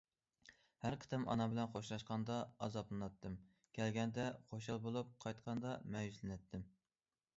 ھەر 0.83 0.95
قېتىم 1.03 1.25
ئانام 1.33 1.51
بىلەن 1.51 1.69
خوشلاشقاندا 1.75 2.37
ئازابلىناتتىم، 2.67 3.35
كەلگەندە 3.79 4.27
خۇشال 4.55 4.81
بولۇپ، 4.87 5.13
قايتقاندا 5.27 5.77
مەيۈسلىنەتتىم. 5.97 6.65